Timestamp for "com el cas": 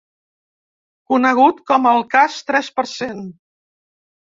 1.73-2.41